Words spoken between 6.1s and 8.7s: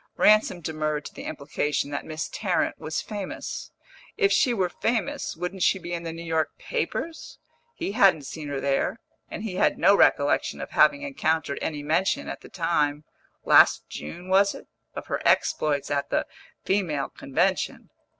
New York papers? He hadn't seen her